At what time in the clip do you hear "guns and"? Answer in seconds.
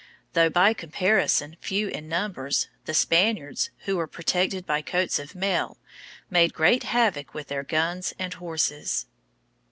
7.61-8.33